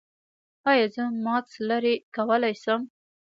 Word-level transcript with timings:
ایا 0.69 0.85
زه 0.95 1.03
ماسک 1.25 1.51
لرې 1.69 1.93
کولی 2.15 2.53
شم؟ 2.63 2.81